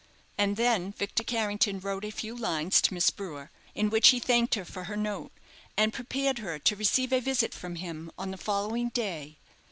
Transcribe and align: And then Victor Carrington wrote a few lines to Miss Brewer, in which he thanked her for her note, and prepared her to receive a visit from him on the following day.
And 0.35 0.57
then 0.57 0.93
Victor 0.93 1.23
Carrington 1.23 1.79
wrote 1.79 2.03
a 2.03 2.09
few 2.11 2.35
lines 2.35 2.81
to 2.81 2.93
Miss 2.95 3.11
Brewer, 3.11 3.51
in 3.75 3.91
which 3.91 4.07
he 4.07 4.19
thanked 4.19 4.55
her 4.55 4.65
for 4.65 4.85
her 4.85 4.97
note, 4.97 5.31
and 5.77 5.93
prepared 5.93 6.39
her 6.39 6.57
to 6.57 6.75
receive 6.75 7.13
a 7.13 7.19
visit 7.21 7.53
from 7.53 7.75
him 7.75 8.11
on 8.17 8.31
the 8.31 8.37
following 8.37 8.89
day. 8.89 9.37